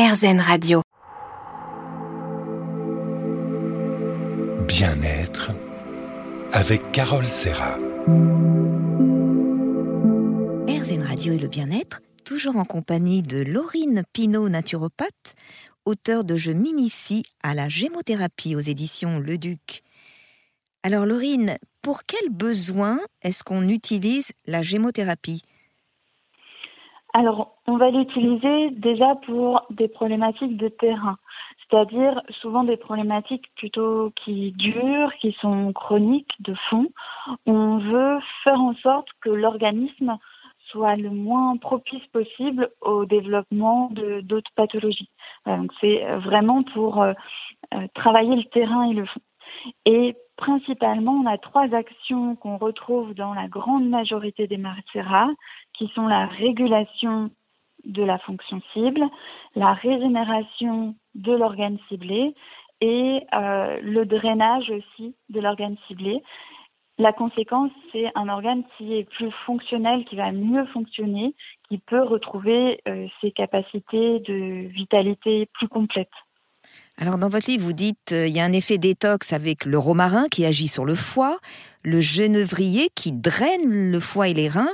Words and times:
RZN 0.00 0.40
Radio. 0.40 0.80
Bien-être 4.66 5.50
avec 6.52 6.90
Carole 6.90 7.26
Serra. 7.26 7.76
RZN 10.66 11.02
Radio 11.02 11.34
et 11.34 11.38
le 11.38 11.48
bien-être, 11.48 12.00
toujours 12.24 12.56
en 12.56 12.64
compagnie 12.64 13.20
de 13.20 13.42
Laurine 13.42 14.04
Pinault, 14.14 14.48
naturopathe, 14.48 15.34
auteur 15.84 16.24
de 16.24 16.38
Je 16.38 16.52
m'initie 16.52 17.24
à 17.42 17.52
la 17.52 17.68
gémothérapie 17.68 18.56
aux 18.56 18.60
éditions 18.60 19.18
Le 19.18 19.36
Duc. 19.36 19.82
Alors 20.82 21.04
Laurine, 21.04 21.58
pour 21.82 22.04
quel 22.06 22.30
besoin 22.30 23.00
est-ce 23.20 23.44
qu'on 23.44 23.68
utilise 23.68 24.32
la 24.46 24.62
gémothérapie? 24.62 25.42
Alors, 27.12 27.56
on 27.66 27.76
va 27.76 27.90
l'utiliser 27.90 28.70
déjà 28.70 29.16
pour 29.26 29.66
des 29.70 29.88
problématiques 29.88 30.56
de 30.56 30.68
terrain, 30.68 31.18
c'est-à-dire 31.58 32.22
souvent 32.40 32.62
des 32.62 32.76
problématiques 32.76 33.46
plutôt 33.56 34.12
qui 34.24 34.52
durent, 34.52 35.12
qui 35.20 35.32
sont 35.40 35.72
chroniques, 35.72 36.30
de 36.40 36.54
fond. 36.68 36.86
On 37.46 37.78
veut 37.78 38.18
faire 38.44 38.60
en 38.60 38.74
sorte 38.74 39.08
que 39.22 39.30
l'organisme 39.30 40.18
soit 40.70 40.94
le 40.94 41.10
moins 41.10 41.56
propice 41.56 42.06
possible 42.12 42.70
au 42.80 43.04
développement 43.04 43.88
de 43.90 44.20
d'autres 44.20 44.52
pathologies. 44.54 45.10
donc 45.46 45.72
c'est 45.80 46.04
vraiment 46.18 46.62
pour 46.62 47.02
euh, 47.02 47.12
euh, 47.74 47.88
travailler 47.94 48.36
le 48.36 48.44
terrain 48.44 48.88
et 48.88 48.94
le 48.94 49.04
fond. 49.04 49.20
Et 49.84 50.14
principalement, 50.40 51.12
on 51.12 51.26
a 51.26 51.38
trois 51.38 51.72
actions 51.74 52.34
qu'on 52.34 52.56
retrouve 52.56 53.14
dans 53.14 53.34
la 53.34 53.46
grande 53.46 53.88
majorité 53.88 54.46
des 54.46 54.56
macérats, 54.56 55.30
qui 55.74 55.86
sont 55.94 56.06
la 56.06 56.26
régulation 56.26 57.30
de 57.84 58.02
la 58.02 58.18
fonction 58.18 58.60
cible, 58.72 59.04
la 59.54 59.74
régénération 59.74 60.94
de 61.14 61.32
l'organe 61.32 61.78
ciblé 61.88 62.34
et 62.80 63.20
euh, 63.34 63.78
le 63.82 64.04
drainage 64.06 64.70
aussi 64.70 65.14
de 65.28 65.40
l'organe 65.40 65.76
ciblé. 65.86 66.22
La 66.98 67.12
conséquence, 67.12 67.70
c'est 67.92 68.10
un 68.14 68.28
organe 68.28 68.64
qui 68.76 68.94
est 68.94 69.04
plus 69.04 69.30
fonctionnel, 69.46 70.04
qui 70.06 70.16
va 70.16 70.32
mieux 70.32 70.66
fonctionner, 70.66 71.34
qui 71.68 71.78
peut 71.78 72.02
retrouver 72.02 72.80
euh, 72.88 73.06
ses 73.20 73.30
capacités 73.30 74.20
de 74.20 74.68
vitalité 74.68 75.46
plus 75.54 75.68
complètes. 75.68 76.08
Alors 77.00 77.16
dans 77.16 77.30
votre 77.30 77.50
livre, 77.50 77.64
vous 77.64 77.72
dites 77.72 78.12
euh, 78.12 78.26
il 78.26 78.36
y 78.36 78.40
a 78.40 78.44
un 78.44 78.52
effet 78.52 78.76
détox 78.76 79.32
avec 79.32 79.64
le 79.64 79.78
romarin 79.78 80.26
qui 80.30 80.44
agit 80.44 80.68
sur 80.68 80.84
le 80.84 80.94
foie, 80.94 81.38
le 81.82 81.98
genévrier 81.98 82.88
qui 82.94 83.10
draine 83.10 83.90
le 83.90 83.98
foie 84.00 84.28
et 84.28 84.34
les 84.34 84.50
reins, 84.50 84.68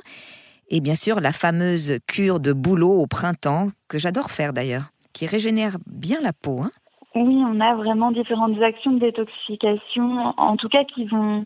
et 0.68 0.80
bien 0.80 0.96
sûr 0.96 1.20
la 1.20 1.30
fameuse 1.30 2.00
cure 2.08 2.40
de 2.40 2.52
bouleau 2.52 2.90
au 2.90 3.06
printemps 3.06 3.68
que 3.86 3.96
j'adore 3.96 4.32
faire 4.32 4.52
d'ailleurs, 4.52 4.90
qui 5.12 5.26
régénère 5.26 5.76
bien 5.86 6.20
la 6.20 6.32
peau. 6.32 6.62
Hein. 6.62 6.70
oui, 7.14 7.44
on 7.46 7.60
a 7.60 7.76
vraiment 7.76 8.10
différentes 8.10 8.60
actions 8.60 8.90
de 8.90 8.98
détoxification, 8.98 10.34
en 10.36 10.56
tout 10.56 10.68
cas 10.68 10.82
qui 10.82 11.04
vont 11.04 11.44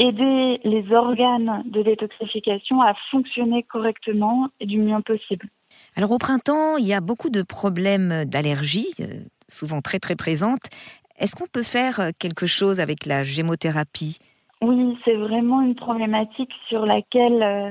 aider 0.00 0.58
les 0.64 0.84
organes 0.92 1.62
de 1.66 1.80
détoxification 1.80 2.82
à 2.82 2.94
fonctionner 3.12 3.62
correctement 3.62 4.48
et 4.58 4.66
du 4.66 4.78
mieux 4.78 5.00
possible. 5.02 5.46
Alors 5.94 6.10
au 6.10 6.18
printemps, 6.18 6.76
il 6.76 6.88
y 6.88 6.92
a 6.92 7.00
beaucoup 7.00 7.30
de 7.30 7.42
problèmes 7.42 8.24
d'allergie, 8.24 8.88
euh, 9.00 9.06
souvent 9.52 9.80
très 9.80 9.98
très 9.98 10.16
présentes. 10.16 10.68
Est-ce 11.18 11.36
qu'on 11.36 11.46
peut 11.46 11.62
faire 11.62 12.00
euh, 12.00 12.10
quelque 12.18 12.46
chose 12.46 12.80
avec 12.80 13.06
la 13.06 13.22
gémothérapie? 13.22 14.18
Oui, 14.60 14.98
c'est 15.04 15.14
vraiment 15.14 15.60
une 15.60 15.74
problématique 15.74 16.52
sur 16.68 16.86
laquelle 16.86 17.42
euh, 17.42 17.70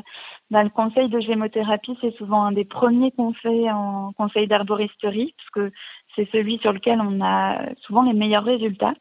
bah, 0.52 0.63
le 0.63 0.69
conseil 0.69 1.09
de 1.09 1.19
gémothérapie, 1.19 1.97
c'est 2.02 2.15
souvent 2.17 2.43
un 2.43 2.52
des 2.52 2.65
premiers 2.65 3.11
qu'on 3.11 3.33
fait 3.33 3.71
en 3.71 4.11
conseil 4.13 4.47
d'arboristerie, 4.47 5.33
parce 5.37 5.49
que 5.49 5.75
c'est 6.15 6.29
celui 6.31 6.59
sur 6.59 6.73
lequel 6.73 6.99
on 7.02 7.21
a 7.21 7.61
souvent 7.81 8.03
les 8.03 8.13
meilleurs 8.13 8.43
résultats. 8.43 8.93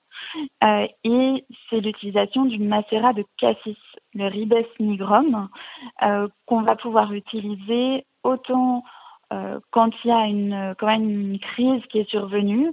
Euh, 0.63 0.87
et 1.03 1.45
c'est 1.69 1.81
l'utilisation 1.81 2.45
du 2.45 2.59
macérat 2.59 3.13
de 3.13 3.25
cassis, 3.39 3.77
le 4.15 4.27
ribes 4.27 4.55
nigrum, 4.79 5.49
qu'on 6.47 6.63
va 6.63 6.77
pouvoir 6.77 7.13
utiliser 7.13 8.05
autant 8.23 8.79
euh, 8.79 9.00
quand 9.71 9.91
il 10.05 10.09
y 10.09 10.13
a 10.13 10.25
une, 10.27 10.75
quand 10.79 10.87
même 10.87 11.09
une 11.09 11.39
crise 11.39 11.83
qui 11.91 11.99
est 11.99 12.11
survenue 12.11 12.73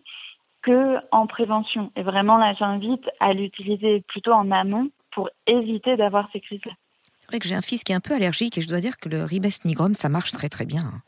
que 0.64 0.98
en 1.12 1.28
prévention. 1.28 1.92
Et 1.96 2.04
vraiment, 2.04 2.38
là, 2.38 2.54
j'invite 2.58 3.08
à 3.20 3.34
l'utiliser 3.34 4.04
plutôt 4.08 4.34
en 4.34 4.52
amont 4.52 4.90
pour 5.12 5.30
éviter 5.48 5.96
d'avoir 5.98 6.30
ces 6.34 6.40
crises-là. 6.40 6.74
C'est 7.20 7.28
vrai 7.28 7.40
que 7.40 7.48
j'ai 7.48 7.56
un 7.56 7.62
fils 7.62 7.84
qui 7.84 7.92
est 7.92 7.96
un 7.96 8.00
peu 8.00 8.14
allergique 8.14 8.58
et 8.58 8.62
je 8.62 8.68
dois 8.68 8.80
dire 8.80 8.98
que 8.98 9.10
le 9.10 9.24
ribes 9.24 9.48
nigrum, 9.66 9.94
ça 9.96 10.10
marche 10.10 10.32
très 10.32 10.50
très 10.50 10.66
bien. 10.66 11.02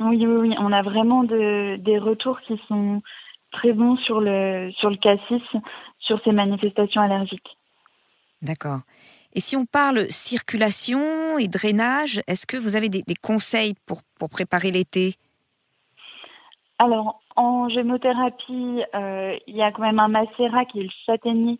Oui, 0.00 0.24
oui, 0.26 0.48
oui. 0.48 0.54
On 0.58 0.72
a 0.72 0.82
vraiment 0.82 1.24
de, 1.24 1.76
des 1.76 1.98
retours 1.98 2.40
qui 2.40 2.58
sont 2.68 3.02
très 3.52 3.72
bons 3.72 3.96
sur 3.96 4.20
le, 4.20 4.70
sur 4.78 4.90
le 4.90 4.96
cassis, 4.96 5.42
sur 5.98 6.20
ces 6.22 6.32
manifestations 6.32 7.02
allergiques. 7.02 7.56
D'accord. 8.42 8.80
Et 9.34 9.40
si 9.40 9.56
on 9.56 9.66
parle 9.66 10.10
circulation 10.10 11.38
et 11.38 11.48
drainage, 11.48 12.20
est-ce 12.26 12.46
que 12.46 12.56
vous 12.56 12.76
avez 12.76 12.88
des, 12.88 13.02
conseils 13.22 13.74
pour, 13.86 14.00
pour 14.18 14.30
préparer 14.30 14.70
l'été? 14.70 15.14
Alors, 16.78 17.20
en 17.36 17.68
gémothérapie, 17.68 18.82
euh, 18.94 19.36
il 19.46 19.56
y 19.56 19.62
a 19.62 19.70
quand 19.70 19.82
même 19.82 19.98
un 19.98 20.08
macérat 20.08 20.64
qui 20.64 20.80
est 20.80 20.84
le 20.84 20.90
châtaignier, 21.06 21.58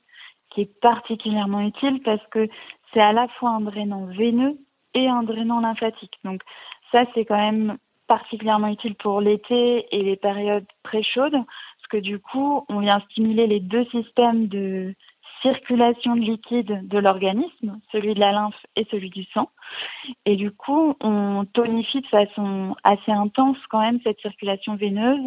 qui 0.51 0.62
est 0.62 0.81
particulièrement 0.81 1.61
utile 1.61 2.01
parce 2.05 2.25
que 2.31 2.49
c'est 2.93 3.01
à 3.01 3.12
la 3.12 3.28
fois 3.39 3.51
un 3.51 3.61
drainant 3.61 4.07
veineux 4.07 4.59
et 4.95 5.09
un 5.09 5.23
drainant 5.23 5.61
lymphatique. 5.61 6.15
Donc 6.25 6.43
ça, 6.91 7.05
c'est 7.15 7.25
quand 7.25 7.37
même 7.37 7.77
particulièrement 8.07 8.69
utile 8.69 8.95
pour 8.95 9.21
l'été 9.21 9.87
et 9.95 10.03
les 10.03 10.17
périodes 10.17 10.67
très 10.83 11.03
chaudes, 11.03 11.33
parce 11.33 11.89
que 11.91 11.99
du 11.99 12.19
coup, 12.19 12.65
on 12.69 12.81
vient 12.81 13.01
stimuler 13.11 13.47
les 13.47 13.61
deux 13.61 13.84
systèmes 13.87 14.49
de 14.49 14.95
circulation 15.43 16.16
de 16.16 16.21
liquide 16.21 16.88
de 16.88 16.99
l'organisme, 16.99 17.81
celui 17.93 18.15
de 18.15 18.21
la 18.21 18.32
lymphe 18.32 18.66
et 18.76 18.87
celui 18.91 19.10
du 19.10 19.25
sang. 19.34 19.50
Et 20.25 20.37
du 20.37 20.50
coup, 20.50 20.94
on 21.00 21.44
tonifie 21.53 22.00
de 22.00 22.06
façon 22.06 22.76
assez 22.84 23.12
intense 23.12 23.59
quand 23.71 23.81
même 23.81 24.00
cette 24.03 24.21
circulation 24.21 24.77
veineuse, 24.77 25.25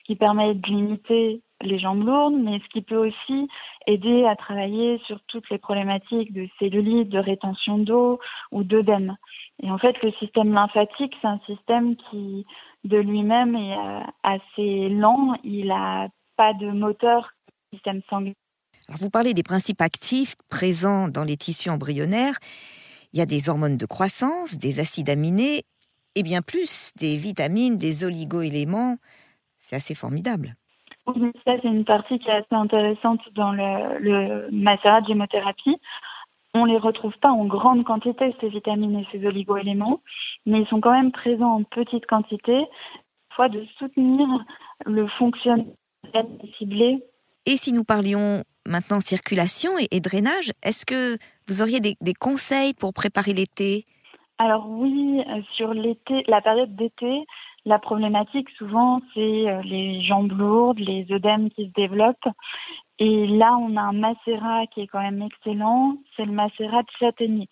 ce 0.00 0.04
qui 0.04 0.16
permet 0.16 0.54
de 0.54 0.66
limiter 0.66 1.42
les 1.62 1.78
jambes 1.78 2.04
lourdes, 2.04 2.34
mais 2.34 2.58
ce 2.58 2.68
qui 2.68 2.82
peut 2.82 2.96
aussi 2.96 3.48
aider 3.86 4.24
à 4.26 4.36
travailler 4.36 5.00
sur 5.06 5.20
toutes 5.28 5.48
les 5.50 5.58
problématiques 5.58 6.32
de 6.32 6.48
cellulite, 6.58 7.08
de 7.08 7.18
rétention 7.18 7.78
d'eau 7.78 8.18
ou 8.52 8.64
d'œdème. 8.64 9.16
Et 9.62 9.70
en 9.70 9.78
fait, 9.78 10.00
le 10.02 10.12
système 10.12 10.52
lymphatique, 10.52 11.14
c'est 11.20 11.28
un 11.28 11.40
système 11.46 11.96
qui, 12.10 12.44
de 12.84 12.98
lui-même, 12.98 13.54
est 13.54 13.78
euh, 13.78 14.00
assez 14.22 14.88
lent. 14.88 15.34
Il 15.44 15.68
n'a 15.68 16.08
pas 16.36 16.52
de 16.54 16.70
moteur 16.70 17.30
système 17.72 18.02
sanguin 18.10 18.32
vous 18.88 19.10
parlez 19.10 19.34
des 19.34 19.42
principes 19.42 19.80
actifs 19.80 20.36
présents 20.48 21.08
dans 21.08 21.24
les 21.24 21.36
tissus 21.36 21.70
embryonnaires. 21.70 22.38
Il 23.12 23.18
y 23.18 23.22
a 23.22 23.26
des 23.26 23.48
hormones 23.48 23.76
de 23.76 23.86
croissance, 23.86 24.56
des 24.58 24.80
acides 24.80 25.08
aminés 25.08 25.64
et 26.14 26.22
bien 26.22 26.42
plus 26.42 26.92
des 26.96 27.16
vitamines, 27.16 27.76
des 27.76 28.04
oligo-éléments. 28.04 28.96
C'est 29.56 29.76
assez 29.76 29.94
formidable. 29.94 30.56
Oui, 31.06 31.32
ça 31.44 31.52
c'est 31.62 31.68
une 31.68 31.84
partie 31.84 32.18
qui 32.18 32.28
est 32.28 32.32
assez 32.32 32.46
intéressante 32.54 33.20
dans 33.34 33.52
le, 33.52 33.98
le 33.98 34.50
macérat 34.50 35.00
de 35.02 35.08
gémothérapie. 35.08 35.76
On 36.54 36.66
ne 36.66 36.72
les 36.72 36.78
retrouve 36.78 37.14
pas 37.20 37.30
en 37.30 37.46
grande 37.46 37.84
quantité, 37.84 38.34
ces 38.40 38.48
vitamines 38.48 38.98
et 38.98 39.06
ces 39.10 39.26
oligo-éléments, 39.26 40.00
mais 40.46 40.60
ils 40.60 40.68
sont 40.68 40.80
quand 40.80 40.92
même 40.92 41.10
présents 41.10 41.56
en 41.56 41.62
petite 41.64 42.06
quantité, 42.06 42.64
fois 43.34 43.48
de 43.48 43.66
soutenir 43.78 44.26
le 44.86 45.08
fonctionnement 45.08 45.74
ciblé. 46.56 47.02
Et 47.46 47.56
si 47.56 47.72
nous 47.72 47.84
parlions 47.84 48.44
maintenant 48.66 49.00
circulation 49.00 49.72
et, 49.90 50.00
drainage. 50.00 50.52
Est-ce 50.62 50.86
que 50.86 51.18
vous 51.48 51.62
auriez 51.62 51.80
des, 51.80 52.14
conseils 52.14 52.74
pour 52.74 52.92
préparer 52.92 53.32
l'été? 53.32 53.86
Alors 54.38 54.68
oui, 54.68 55.22
euh, 55.28 55.42
sur 55.54 55.74
l'été, 55.74 56.24
la 56.26 56.40
période 56.40 56.74
d'été, 56.74 57.24
la 57.64 57.78
problématique 57.78 58.50
souvent 58.58 59.00
c'est 59.14 59.48
euh, 59.48 59.62
les 59.62 60.02
jambes 60.02 60.32
lourdes, 60.32 60.78
les 60.78 61.06
œdèmes 61.12 61.50
qui 61.50 61.66
se 61.66 61.72
développent. 61.72 62.28
Et 62.98 63.26
là, 63.26 63.56
on 63.60 63.76
a 63.76 63.80
un 63.80 63.92
macérat 63.92 64.66
qui 64.68 64.82
est 64.82 64.86
quand 64.86 65.00
même 65.00 65.22
excellent, 65.22 65.96
c'est 66.16 66.24
le 66.24 66.32
macérat 66.32 66.82
de 66.82 66.90
châtaignier. 66.98 67.48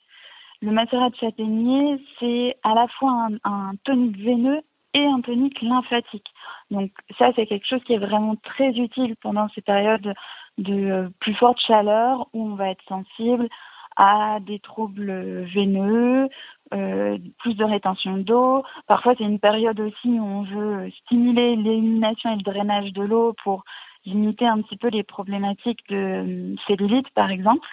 Le 0.60 0.70
macérat 0.70 1.10
de 1.10 1.16
châtaignier, 1.16 2.00
c'est 2.18 2.56
à 2.62 2.74
la 2.74 2.86
fois 2.88 3.28
un, 3.28 3.50
un 3.50 3.72
tonique 3.84 4.18
veineux 4.18 4.60
et 4.94 5.04
un 5.04 5.20
tonique 5.20 5.60
lymphatique. 5.62 6.28
Donc 6.70 6.90
ça, 7.18 7.30
c'est 7.34 7.46
quelque 7.46 7.66
chose 7.66 7.82
qui 7.84 7.94
est 7.94 7.98
vraiment 7.98 8.36
très 8.36 8.70
utile 8.70 9.16
pendant 9.20 9.48
ces 9.54 9.62
périodes 9.62 10.14
de 10.58 10.72
euh, 10.72 11.08
plus 11.20 11.34
forte 11.34 11.60
chaleur 11.60 12.28
où 12.32 12.44
on 12.44 12.54
va 12.54 12.70
être 12.70 12.84
sensible 12.88 13.48
à 13.96 14.38
des 14.40 14.58
troubles 14.58 15.44
veineux, 15.54 16.28
euh, 16.72 17.18
plus 17.38 17.54
de 17.54 17.64
rétention 17.64 18.16
d'eau. 18.16 18.62
Parfois, 18.86 19.14
c'est 19.16 19.24
une 19.24 19.38
période 19.38 19.78
aussi 19.80 20.08
où 20.08 20.24
on 20.24 20.42
veut 20.42 20.90
stimuler 21.04 21.56
l'élimination 21.56 22.32
et 22.32 22.36
le 22.36 22.42
drainage 22.42 22.92
de 22.92 23.02
l'eau 23.02 23.34
pour 23.44 23.64
limiter 24.06 24.46
un 24.46 24.62
petit 24.62 24.76
peu 24.76 24.88
les 24.88 25.02
problématiques 25.02 25.86
de 25.90 25.96
euh, 25.96 26.54
cellulite, 26.66 27.08
par 27.10 27.30
exemple. 27.30 27.68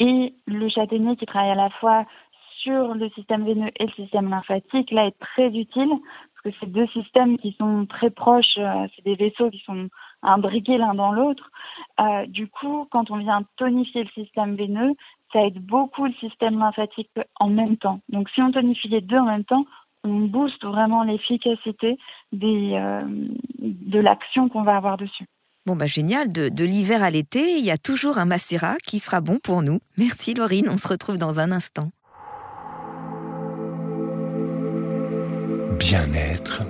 Et 0.00 0.34
le 0.46 0.68
châtaignier 0.68 1.16
qui 1.16 1.26
travaille 1.26 1.50
à 1.50 1.54
la 1.54 1.70
fois 1.70 2.04
sur 2.62 2.94
le 2.94 3.08
système 3.10 3.46
veineux 3.46 3.70
et 3.76 3.86
le 3.86 3.92
système 3.92 4.28
lymphatique, 4.28 4.90
là, 4.90 5.06
est 5.06 5.18
très 5.18 5.48
utile 5.48 5.90
parce 6.42 6.54
que 6.54 6.60
c'est 6.60 6.70
deux 6.70 6.86
systèmes 6.88 7.38
qui 7.38 7.56
sont 7.58 7.86
très 7.86 8.10
proches, 8.10 8.54
c'est 8.54 9.04
des 9.04 9.16
vaisseaux 9.16 9.50
qui 9.50 9.58
sont 9.60 9.88
imbriqués 10.22 10.78
l'un 10.78 10.94
dans 10.94 11.12
l'autre. 11.12 11.50
Euh, 12.00 12.26
du 12.26 12.48
coup, 12.48 12.86
quand 12.90 13.10
on 13.10 13.18
vient 13.18 13.42
tonifier 13.56 14.04
le 14.04 14.22
système 14.22 14.56
veineux, 14.56 14.94
ça 15.32 15.44
aide 15.44 15.58
beaucoup 15.58 16.06
le 16.06 16.14
système 16.14 16.58
lymphatique 16.58 17.10
en 17.38 17.48
même 17.48 17.76
temps. 17.76 18.00
Donc 18.08 18.28
si 18.30 18.42
on 18.42 18.50
tonifie 18.50 18.88
les 18.88 19.00
deux 19.00 19.18
en 19.18 19.26
même 19.26 19.44
temps, 19.44 19.64
on 20.04 20.20
booste 20.20 20.64
vraiment 20.64 21.02
l'efficacité 21.02 21.98
des, 22.32 22.72
euh, 22.74 23.02
de 23.58 23.98
l'action 23.98 24.48
qu'on 24.48 24.62
va 24.62 24.76
avoir 24.76 24.96
dessus. 24.96 25.26
Bon, 25.66 25.76
bah 25.76 25.86
génial, 25.86 26.28
de, 26.28 26.48
de 26.48 26.64
l'hiver 26.64 27.02
à 27.02 27.10
l'été, 27.10 27.58
il 27.58 27.64
y 27.64 27.70
a 27.70 27.76
toujours 27.76 28.16
un 28.16 28.24
macérat 28.24 28.76
qui 28.86 29.00
sera 29.00 29.20
bon 29.20 29.38
pour 29.42 29.62
nous. 29.62 29.80
Merci 29.98 30.32
Laurine, 30.32 30.68
on 30.70 30.78
se 30.78 30.88
retrouve 30.88 31.18
dans 31.18 31.40
un 31.40 31.52
instant. 31.52 31.90
Bien-être 35.78 36.62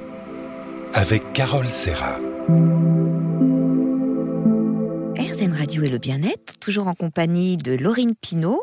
avec 0.94 1.32
Carole 1.32 1.66
Serra. 1.66 2.18
RZN 5.38 5.54
Radio 5.54 5.84
et 5.84 5.88
le 5.88 5.98
bien-être, 5.98 6.58
toujours 6.58 6.88
en 6.88 6.94
compagnie 6.94 7.56
de 7.56 7.76
Laurine 7.76 8.14
Pinault, 8.20 8.62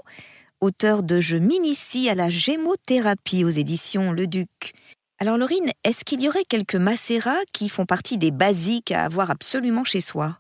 auteur 0.59 1.03
de 1.03 1.21
Je 1.21 1.37
m'initie 1.37 2.09
à 2.09 2.15
la 2.15 2.29
gémothérapie 2.29 3.45
aux 3.45 3.49
éditions 3.49 4.11
Le 4.11 4.27
Duc. 4.27 4.73
Alors 5.21 5.37
Laurine, 5.37 5.71
est-ce 5.85 6.03
qu'il 6.03 6.21
y 6.21 6.27
aurait 6.27 6.43
quelques 6.43 6.75
macérats 6.75 7.45
qui 7.53 7.69
font 7.69 7.85
partie 7.85 8.17
des 8.17 8.31
basiques 8.31 8.91
à 8.91 9.05
avoir 9.05 9.31
absolument 9.31 9.85
chez 9.85 10.01
soi? 10.01 10.31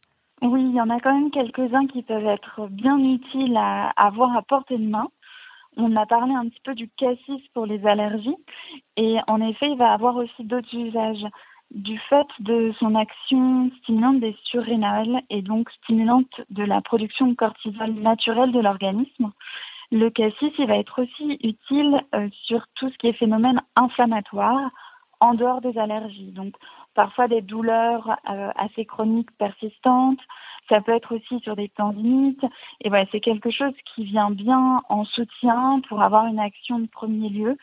Oui, 0.41 0.61
il 0.61 0.75
y 0.75 0.81
en 0.81 0.89
a 0.89 0.99
quand 0.99 1.13
même 1.13 1.31
quelques-uns 1.31 1.87
qui 1.87 2.01
peuvent 2.01 2.27
être 2.27 2.67
bien 2.67 2.97
utiles 2.97 3.55
à 3.55 3.91
avoir 3.95 4.35
à 4.35 4.41
portée 4.41 4.77
de 4.77 4.89
main. 4.89 5.07
On 5.77 5.95
a 5.95 6.05
parlé 6.05 6.33
un 6.33 6.49
petit 6.49 6.61
peu 6.65 6.75
du 6.75 6.89
cassis 6.97 7.47
pour 7.53 7.65
les 7.65 7.85
allergies 7.87 8.37
et 8.97 9.19
en 9.27 9.39
effet, 9.39 9.67
il 9.69 9.77
va 9.77 9.93
avoir 9.93 10.17
aussi 10.17 10.43
d'autres 10.43 10.73
usages 10.73 11.25
du 11.75 11.99
fait 11.99 12.27
de 12.39 12.73
son 12.79 12.95
action 12.95 13.69
stimulante 13.81 14.21
des 14.21 14.35
surrénales 14.45 15.21
et 15.29 15.41
donc 15.41 15.69
stimulante 15.83 16.41
de 16.49 16.63
la 16.63 16.81
production 16.81 17.27
de 17.27 17.35
cortisol 17.35 17.91
naturelle 17.91 18.53
de 18.53 18.61
l'organisme. 18.61 19.31
Le 19.91 20.09
cassis, 20.09 20.53
il 20.57 20.67
va 20.67 20.77
être 20.77 21.03
aussi 21.03 21.37
utile 21.43 22.01
euh, 22.15 22.29
sur 22.45 22.65
tout 22.75 22.89
ce 22.89 22.97
qui 22.97 23.07
est 23.07 23.13
phénomène 23.13 23.61
inflammatoire 23.75 24.71
en 25.19 25.33
dehors 25.33 25.61
des 25.61 25.77
allergies. 25.77 26.31
Donc, 26.31 26.55
parfois 26.95 27.27
des 27.27 27.41
douleurs 27.41 28.17
euh, 28.29 28.51
assez 28.55 28.85
chroniques 28.85 29.31
persistantes. 29.37 30.19
Ça 30.69 30.81
peut 30.81 30.93
être 30.93 31.15
aussi 31.15 31.39
sur 31.41 31.55
des 31.55 31.69
tendinites. 31.69 32.43
Et 32.81 32.89
voilà, 32.89 33.05
c'est 33.11 33.19
quelque 33.19 33.51
chose 33.51 33.73
qui 33.93 34.05
vient 34.05 34.31
bien 34.31 34.81
en 34.89 35.03
soutien 35.05 35.81
pour 35.89 36.01
avoir 36.01 36.25
une 36.25 36.39
action 36.39 36.79
de 36.79 36.87
premier 36.87 37.29
lieu 37.29 37.57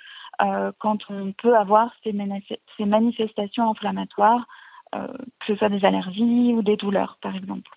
quand 0.79 0.99
on 1.09 1.33
peut 1.33 1.57
avoir 1.57 1.91
ces, 2.03 2.15
ces 2.77 2.85
manifestations 2.85 3.71
inflammatoires, 3.71 4.47
euh, 4.95 5.07
que 5.41 5.47
ce 5.47 5.57
soit 5.57 5.71
des 5.71 5.85
allergies 5.87 6.53
ou 6.55 6.63
des 6.63 6.77
douleurs, 6.77 7.17
par 7.23 7.35
exemple. 7.35 7.71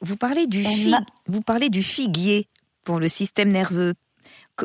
Vous 0.00 0.16
parlez 0.16 0.46
du, 0.46 0.64
vous 1.26 1.42
parlez 1.42 1.68
du 1.68 1.82
figuier 1.82 2.46
pour 2.82 2.98
le 2.98 3.08
système 3.08 3.50
nerveux. 3.50 3.92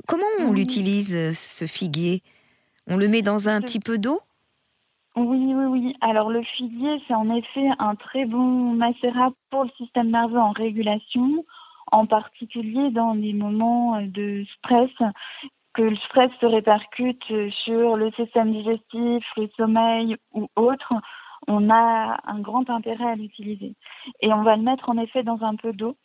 comment 0.08 0.24
on 0.40 0.54
l'utilise, 0.54 1.38
ce 1.38 1.66
figuier? 1.68 2.22
On 2.88 2.96
le 2.96 3.10
met 3.10 3.22
dans 3.22 3.50
un 3.50 3.60
petit 3.60 3.82
peu 3.82 3.98
d'eau? 3.98 4.22
Oui, 5.18 5.54
oui, 5.54 5.66
oui. 5.66 5.96
Alors 6.00 6.30
le 6.30 6.44
figuier, 6.44 7.02
c'est 7.08 7.14
en 7.14 7.34
effet 7.36 7.68
un 7.80 7.96
très 7.96 8.24
bon 8.24 8.74
macérat 8.74 9.32
pour 9.50 9.66
le 9.66 9.70
système 9.78 10.12
nerveux 10.12 10.40
en 10.40 10.52
régulation, 10.52 11.44
en 11.92 12.06
particulier 12.06 12.90
dans 12.92 13.14
les 13.14 13.34
moments 13.34 14.02
de 14.02 14.46
stress, 14.58 14.92
que 15.76 15.82
le 15.82 15.96
stress 15.98 16.32
se 16.40 16.46
répercute 16.46 17.24
sur 17.64 17.98
le 17.98 18.10
système 18.12 18.52
digestif, 18.52 19.24
le 19.38 19.50
sommeil 19.58 20.16
ou 20.34 20.48
autre. 20.56 20.94
On 21.48 21.70
a 21.70 22.18
un 22.26 22.40
grand 22.40 22.70
intérêt 22.70 23.12
à 23.12 23.16
l'utiliser. 23.16 23.76
Et 24.22 24.34
on 24.34 24.42
va 24.42 24.56
le 24.56 24.64
mettre 24.64 24.90
en 24.90 24.98
effet 24.98 25.22
dans 25.22 25.44
un 25.44 25.56
peu 25.56 25.74
d'eau. 25.74 25.96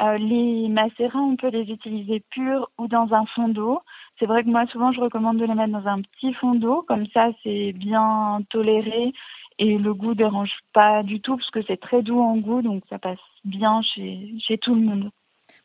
Euh, 0.00 0.16
les 0.18 0.68
macérats, 0.68 1.18
on 1.18 1.36
peut 1.36 1.48
les 1.48 1.70
utiliser 1.72 2.22
purs 2.30 2.68
ou 2.78 2.86
dans 2.86 3.12
un 3.12 3.26
fond 3.26 3.48
d'eau. 3.48 3.80
C'est 4.18 4.26
vrai 4.26 4.44
que 4.44 4.48
moi, 4.48 4.66
souvent, 4.66 4.92
je 4.92 5.00
recommande 5.00 5.38
de 5.38 5.44
les 5.44 5.54
mettre 5.54 5.72
dans 5.72 5.88
un 5.88 6.02
petit 6.02 6.32
fond 6.34 6.54
d'eau. 6.54 6.84
Comme 6.86 7.06
ça, 7.08 7.30
c'est 7.42 7.72
bien 7.72 8.40
toléré 8.50 9.12
et 9.58 9.78
le 9.78 9.94
goût 9.94 10.14
dérange 10.14 10.52
pas 10.72 11.02
du 11.02 11.20
tout 11.20 11.36
parce 11.36 11.50
que 11.50 11.62
c'est 11.66 11.80
très 11.80 12.02
doux 12.02 12.20
en 12.20 12.36
goût, 12.36 12.60
donc 12.62 12.82
ça 12.90 12.98
passe 12.98 13.18
bien 13.44 13.80
chez, 13.82 14.34
chez 14.46 14.58
tout 14.58 14.74
le 14.74 14.82
monde. 14.82 15.10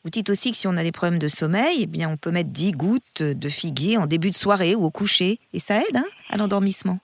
Vous 0.03 0.09
dites 0.09 0.31
aussi 0.31 0.49
que 0.49 0.57
si 0.57 0.67
on 0.67 0.77
a 0.77 0.83
des 0.83 0.91
problèmes 0.91 1.19
de 1.19 1.27
sommeil, 1.27 1.81
eh 1.83 1.85
bien 1.85 2.09
on 2.09 2.17
peut 2.17 2.31
mettre 2.31 2.49
10 2.49 2.71
gouttes 2.71 3.21
de 3.21 3.49
figuier 3.49 3.97
en 3.97 4.07
début 4.07 4.31
de 4.31 4.35
soirée 4.35 4.73
ou 4.73 4.83
au 4.83 4.89
coucher. 4.89 5.37
Et 5.53 5.59
ça 5.59 5.77
aide 5.77 5.95
hein, 5.95 6.05
à 6.29 6.37
l'endormissement? 6.37 6.97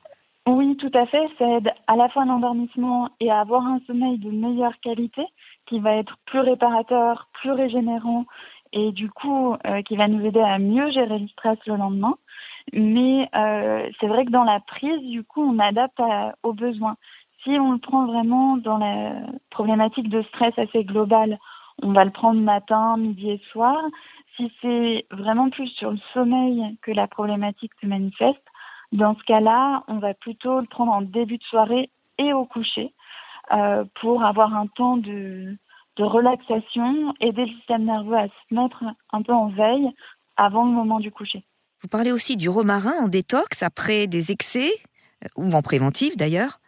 Oui, 0.47 0.75
tout 0.77 0.91
à 0.95 1.05
fait. 1.05 1.29
Ça 1.37 1.45
aide 1.57 1.69
à 1.85 1.95
la 1.95 2.09
fois 2.09 2.23
à 2.23 2.25
l'endormissement 2.25 3.09
et 3.19 3.29
à 3.29 3.41
avoir 3.41 3.67
un 3.67 3.79
sommeil 3.85 4.17
de 4.17 4.31
meilleure 4.31 4.79
qualité 4.81 5.21
qui 5.67 5.79
va 5.79 5.95
être 5.95 6.17
plus 6.25 6.39
réparateur, 6.39 7.27
plus 7.33 7.51
régénérant 7.51 8.25
et 8.73 8.91
du 8.91 9.09
coup 9.09 9.55
euh, 9.67 9.81
qui 9.83 9.95
va 9.95 10.07
nous 10.07 10.25
aider 10.25 10.39
à 10.39 10.57
mieux 10.57 10.89
gérer 10.91 11.19
le 11.19 11.27
stress 11.27 11.59
le 11.67 11.75
lendemain. 11.75 12.15
Mais 12.73 13.29
euh, 13.35 13.87
c'est 13.99 14.07
vrai 14.07 14.25
que 14.25 14.31
dans 14.31 14.43
la 14.43 14.59
prise, 14.59 15.01
du 15.03 15.23
coup, 15.23 15.41
on 15.41 15.59
adapte 15.59 16.01
aux 16.43 16.53
besoins. 16.53 16.95
Si 17.43 17.51
on 17.51 17.73
le 17.73 17.77
prend 17.77 18.05
vraiment 18.07 18.57
dans 18.57 18.77
la 18.77 19.13
problématique 19.51 20.09
de 20.09 20.21
stress 20.23 20.57
assez 20.57 20.83
globale, 20.83 21.37
on 21.81 21.93
va 21.93 22.05
le 22.05 22.11
prendre 22.11 22.41
matin, 22.41 22.97
midi 22.97 23.31
et 23.31 23.41
soir. 23.51 23.77
Si 24.35 24.51
c'est 24.61 25.05
vraiment 25.11 25.49
plus 25.49 25.67
sur 25.69 25.91
le 25.91 25.99
sommeil 26.13 26.77
que 26.81 26.91
la 26.91 27.07
problématique 27.07 27.71
se 27.81 27.87
manifeste, 27.87 28.43
dans 28.91 29.15
ce 29.15 29.23
cas-là, 29.23 29.83
on 29.87 29.99
va 29.99 30.13
plutôt 30.13 30.61
le 30.61 30.67
prendre 30.67 30.91
en 30.91 31.01
début 31.01 31.37
de 31.37 31.43
soirée 31.43 31.89
et 32.17 32.33
au 32.33 32.45
coucher 32.45 32.93
euh, 33.51 33.83
pour 34.01 34.23
avoir 34.23 34.55
un 34.55 34.67
temps 34.67 34.97
de, 34.97 35.57
de 35.97 36.03
relaxation, 36.03 37.13
aider 37.19 37.45
le 37.45 37.51
système 37.57 37.85
nerveux 37.85 38.17
à 38.17 38.27
se 38.27 38.53
mettre 38.53 38.83
un 39.11 39.21
peu 39.21 39.33
en 39.33 39.47
veille 39.47 39.89
avant 40.37 40.65
le 40.65 40.71
moment 40.71 40.99
du 40.99 41.11
coucher. 41.11 41.43
Vous 41.81 41.87
parlez 41.89 42.11
aussi 42.11 42.37
du 42.37 42.49
romarin 42.49 42.93
en 43.03 43.07
détox 43.07 43.61
après 43.61 44.07
des 44.07 44.31
excès, 44.31 44.69
euh, 45.23 45.27
ou 45.37 45.51
en 45.53 45.61
préventif 45.61 46.15
d'ailleurs 46.15 46.59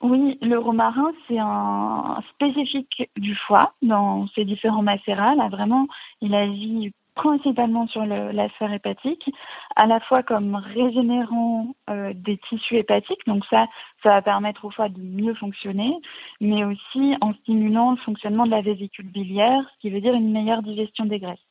oui, 0.00 0.38
le 0.42 0.58
romarin, 0.58 1.10
c'est 1.26 1.38
un 1.38 2.22
spécifique 2.30 3.10
du 3.16 3.34
foie 3.34 3.72
dans 3.82 4.28
ses 4.28 4.44
différents 4.44 4.82
macérats. 4.82 5.34
Vraiment, 5.48 5.88
il 6.20 6.34
agit 6.34 6.92
principalement 7.18 7.88
sur 7.88 8.06
la 8.06 8.48
sphère 8.50 8.72
hépatique, 8.72 9.28
à 9.74 9.86
la 9.86 9.98
fois 9.98 10.22
comme 10.22 10.54
régénérant 10.54 11.74
euh, 11.90 12.12
des 12.14 12.38
tissus 12.48 12.76
hépatiques, 12.76 13.26
donc 13.26 13.44
ça, 13.46 13.66
ça 14.04 14.10
va 14.10 14.22
permettre 14.22 14.64
au 14.64 14.70
foie 14.70 14.88
de 14.88 15.00
mieux 15.00 15.34
fonctionner, 15.34 15.92
mais 16.40 16.62
aussi 16.64 17.16
en 17.20 17.34
stimulant 17.34 17.90
le 17.90 17.96
fonctionnement 17.96 18.46
de 18.46 18.52
la 18.52 18.62
vésicule 18.62 19.10
biliaire, 19.10 19.64
ce 19.74 19.80
qui 19.80 19.90
veut 19.90 20.00
dire 20.00 20.14
une 20.14 20.30
meilleure 20.30 20.62
digestion 20.62 21.06
des 21.06 21.18
graisses. 21.18 21.44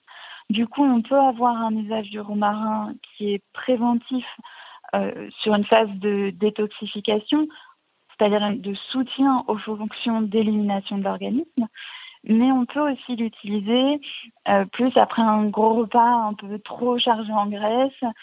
Du 0.50 0.68
coup, 0.68 0.86
on 0.86 1.02
peut 1.02 1.20
avoir 1.20 1.58
un 1.58 1.76
usage 1.76 2.10
du 2.10 2.22
romarin 2.22 2.94
qui 3.18 3.34
est 3.34 3.44
préventif 3.52 4.26
euh, 4.96 5.30
sur 5.42 5.54
une 5.54 5.66
phase 5.66 5.90
de 5.96 6.30
détoxification, 6.30 7.50
c'est-à-dire 8.18 8.56
de 8.56 8.74
soutien 8.92 9.44
aux 9.48 9.58
fonctions 9.58 10.22
d'élimination 10.22 10.98
de 10.98 11.04
l'organisme, 11.04 11.68
mais 12.24 12.52
on 12.52 12.66
peut 12.66 12.92
aussi 12.92 13.16
l'utiliser 13.16 14.02
euh, 14.50 14.66
plus 14.66 14.96
après 14.98 15.22
un 15.22 15.46
gros 15.46 15.76
repas 15.76 16.28
un 16.28 16.34
peu 16.34 16.60
trop 16.60 16.98
chargé 17.00 17.32
en 17.32 17.48
graisse 17.48 18.14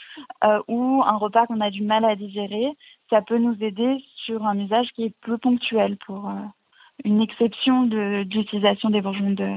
euh, 0.44 0.60
ou 0.68 1.02
un 1.04 1.16
repas 1.16 1.46
qu'on 1.46 1.60
a 1.60 1.70
du 1.70 1.82
mal 1.82 2.04
à 2.04 2.16
digérer. 2.16 2.66
Ça 3.08 3.22
peut 3.22 3.38
nous 3.38 3.56
aider 3.60 4.04
sur 4.24 4.44
un 4.44 4.58
usage 4.58 4.88
qui 4.94 5.04
est 5.04 5.14
plus 5.20 5.38
ponctuel 5.38 5.96
pour 6.06 6.28
euh, 6.28 6.34
une 7.04 7.22
exception 7.22 7.84
d'utilisation 7.84 8.90
des 8.90 9.00
bourgeons 9.00 9.30
de, 9.30 9.56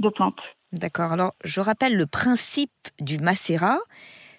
de 0.00 0.08
plantes. 0.08 0.40
D'accord. 0.72 1.12
Alors, 1.12 1.32
je 1.44 1.60
rappelle 1.60 1.96
le 1.96 2.06
principe 2.06 2.70
du 3.00 3.18
macérat. 3.18 3.78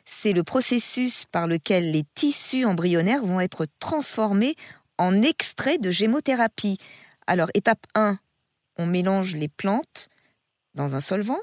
C'est 0.05 0.33
le 0.33 0.43
processus 0.43 1.25
par 1.25 1.48
lequel 1.48 1.91
les 1.91 2.03
tissus 2.15 2.65
embryonnaires 2.65 3.24
vont 3.24 3.39
être 3.39 3.67
transformés 3.79 4.55
en 4.99 5.23
extrait 5.23 5.79
de 5.79 5.89
gémothérapie. 5.89 6.77
Alors, 7.25 7.47
étape 7.55 7.87
1, 7.95 8.19
on 8.77 8.85
mélange 8.85 9.35
les 9.35 9.47
plantes 9.47 10.09
dans 10.75 10.93
un 10.93 11.01
solvant. 11.01 11.39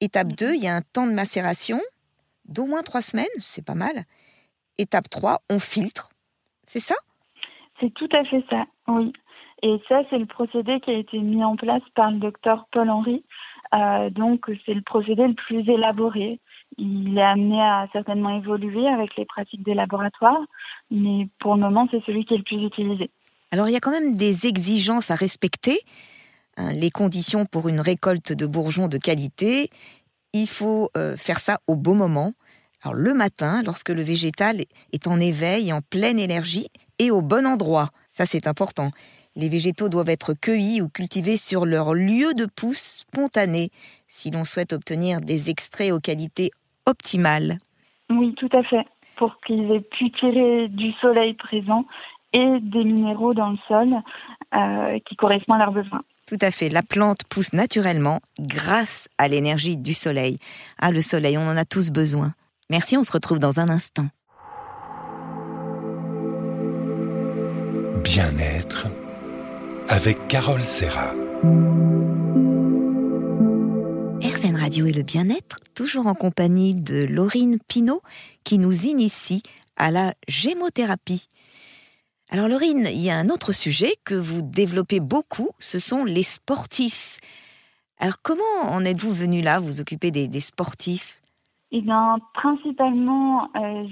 Étape 0.00 0.32
2, 0.32 0.54
il 0.54 0.62
y 0.62 0.68
a 0.68 0.76
un 0.76 0.82
temps 0.82 1.06
de 1.06 1.12
macération 1.12 1.80
d'au 2.44 2.66
moins 2.66 2.82
trois 2.82 3.02
semaines, 3.02 3.26
c'est 3.40 3.64
pas 3.64 3.74
mal. 3.74 4.04
Étape 4.78 5.08
3, 5.08 5.42
on 5.50 5.58
filtre. 5.58 6.10
C'est 6.66 6.80
ça? 6.80 6.94
C'est 7.80 7.92
tout 7.94 8.08
à 8.12 8.24
fait 8.24 8.44
ça, 8.50 8.66
oui. 8.88 9.12
Et 9.62 9.80
ça, 9.88 10.02
c'est 10.10 10.18
le 10.18 10.26
procédé 10.26 10.78
qui 10.80 10.90
a 10.90 10.98
été 10.98 11.18
mis 11.18 11.42
en 11.42 11.56
place 11.56 11.82
par 11.94 12.10
le 12.10 12.18
docteur 12.18 12.66
Paul 12.70 12.90
Henry. 12.90 13.24
Euh, 13.72 14.10
donc, 14.10 14.50
c'est 14.66 14.74
le 14.74 14.82
procédé 14.82 15.26
le 15.26 15.34
plus 15.34 15.68
élaboré. 15.68 16.40
Il 16.76 17.16
est 17.16 17.22
amené 17.22 17.60
à 17.60 17.86
certainement 17.92 18.36
évoluer 18.36 18.86
avec 18.88 19.16
les 19.16 19.24
pratiques 19.24 19.62
des 19.62 19.74
laboratoires, 19.74 20.42
mais 20.90 21.28
pour 21.38 21.54
le 21.54 21.60
moment, 21.60 21.86
c'est 21.90 22.02
celui 22.04 22.24
qui 22.24 22.34
est 22.34 22.38
le 22.38 22.42
plus 22.42 22.62
utilisé. 22.64 23.10
Alors, 23.52 23.68
il 23.68 23.72
y 23.72 23.76
a 23.76 23.80
quand 23.80 23.92
même 23.92 24.16
des 24.16 24.46
exigences 24.46 25.10
à 25.10 25.14
respecter. 25.14 25.78
Hein, 26.56 26.72
les 26.72 26.90
conditions 26.90 27.46
pour 27.46 27.68
une 27.68 27.80
récolte 27.80 28.32
de 28.32 28.46
bourgeons 28.46 28.88
de 28.88 28.98
qualité, 28.98 29.70
il 30.32 30.46
faut 30.46 30.90
euh, 30.96 31.16
faire 31.16 31.38
ça 31.38 31.60
au 31.66 31.76
bon 31.76 31.94
moment, 31.94 32.32
Alors 32.82 32.94
le 32.94 33.14
matin, 33.14 33.62
lorsque 33.64 33.88
le 33.88 34.02
végétal 34.02 34.62
est 34.92 35.06
en 35.06 35.18
éveil, 35.18 35.72
en 35.72 35.80
pleine 35.80 36.18
énergie 36.18 36.68
et 36.98 37.10
au 37.10 37.22
bon 37.22 37.46
endroit. 37.46 37.90
Ça 38.10 38.26
c'est 38.26 38.46
important. 38.46 38.90
Les 39.36 39.48
végétaux 39.48 39.88
doivent 39.88 40.10
être 40.10 40.32
cueillis 40.34 40.80
ou 40.80 40.88
cultivés 40.88 41.36
sur 41.36 41.66
leur 41.66 41.92
lieu 41.92 42.34
de 42.34 42.46
pousse 42.46 43.04
spontané 43.08 43.70
si 44.06 44.30
l'on 44.30 44.44
souhaite 44.44 44.72
obtenir 44.72 45.20
des 45.20 45.50
extraits 45.50 45.92
aux 45.92 45.98
qualités 45.98 46.50
optimales. 46.86 47.58
Oui, 48.10 48.34
tout 48.36 48.50
à 48.52 48.62
fait. 48.62 48.86
Pour 49.16 49.40
qu'ils 49.40 49.70
aient 49.72 49.80
pu 49.80 50.10
tirer 50.12 50.68
du 50.68 50.92
soleil 51.00 51.34
présent 51.34 51.84
et 52.32 52.60
des 52.60 52.84
minéraux 52.84 53.34
dans 53.34 53.50
le 53.50 53.58
sol 53.66 53.94
euh, 54.54 54.98
qui 55.06 55.16
correspondent 55.16 55.60
à 55.60 55.64
leurs 55.64 55.72
besoins. 55.72 56.02
Tout 56.26 56.38
à 56.40 56.50
fait. 56.50 56.68
La 56.68 56.82
plante 56.82 57.24
pousse 57.28 57.52
naturellement 57.52 58.20
grâce 58.38 59.08
à 59.18 59.28
l'énergie 59.28 59.76
du 59.76 59.94
soleil. 59.94 60.38
Ah, 60.78 60.90
le 60.90 61.00
soleil, 61.00 61.36
on 61.38 61.46
en 61.48 61.56
a 61.56 61.64
tous 61.64 61.90
besoin. 61.90 62.32
Merci, 62.70 62.96
on 62.96 63.02
se 63.02 63.12
retrouve 63.12 63.38
dans 63.38 63.60
un 63.60 63.68
instant. 63.68 64.06
Bien-être 68.02 68.86
avec 69.88 70.28
Carole 70.28 70.62
Serra. 70.62 71.12
RZN 74.22 74.56
Radio 74.56 74.86
et 74.86 74.92
le 74.92 75.02
bien-être, 75.02 75.56
toujours 75.74 76.06
en 76.06 76.14
compagnie 76.14 76.74
de 76.74 77.04
Laurine 77.04 77.58
Pinault, 77.68 78.00
qui 78.44 78.58
nous 78.58 78.86
initie 78.86 79.42
à 79.76 79.90
la 79.90 80.14
gémothérapie. 80.28 81.28
Alors 82.30 82.48
Laurine, 82.48 82.88
il 82.90 83.00
y 83.00 83.10
a 83.10 83.16
un 83.16 83.28
autre 83.28 83.52
sujet 83.52 83.92
que 84.04 84.14
vous 84.14 84.40
développez 84.42 85.00
beaucoup, 85.00 85.50
ce 85.58 85.78
sont 85.78 86.04
les 86.04 86.22
sportifs. 86.22 87.18
Alors 87.98 88.16
comment 88.22 88.72
en 88.72 88.84
êtes-vous 88.84 89.12
venu 89.12 89.42
là, 89.42 89.60
vous 89.60 89.80
occuper 89.80 90.10
des, 90.10 90.40
sportifs? 90.40 91.20
Eh 91.72 91.82
bien, 91.82 92.18
principalement, 92.32 93.44
euh, 93.56 93.84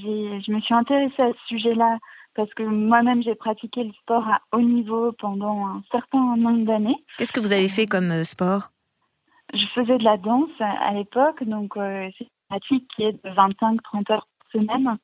je 0.46 0.52
me 0.52 0.60
suis 0.60 0.74
intéressée 0.74 1.22
à 1.22 1.32
ce 1.32 1.48
sujet-là 1.48 1.98
parce 2.34 2.52
que 2.54 2.62
moi-même 2.62 3.22
j'ai 3.22 3.34
pratiqué 3.34 3.84
le 3.84 3.92
sport 3.92 4.26
à 4.28 4.40
haut 4.52 4.60
niveau 4.60 5.12
pendant 5.12 5.66
un 5.66 5.82
certain 5.90 6.36
nombre 6.36 6.64
d'années. 6.64 7.04
Qu'est-ce 7.18 7.32
que 7.32 7.40
vous 7.40 7.52
avez 7.52 7.68
fait 7.68 7.86
comme 7.86 8.10
euh, 8.10 8.24
sport? 8.24 8.70
Je 9.54 9.66
faisais 9.74 9.98
de 9.98 10.04
la 10.04 10.16
danse 10.16 10.50
à 10.60 10.92
l'époque, 10.94 11.44
donc 11.44 11.76
euh, 11.76 12.08
c'est 12.16 12.24
une 12.24 12.30
pratique 12.48 12.88
qui 12.96 13.02
est 13.04 13.12
de 13.12 13.30
25-30 13.30 14.12
heures 14.12 14.26
par 14.26 14.26
semaine 14.52 14.98